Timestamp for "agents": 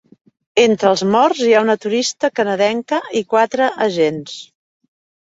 3.91-4.39